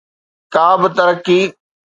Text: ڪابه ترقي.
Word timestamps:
ڪابه 0.53 0.87
ترقي. 0.97 1.39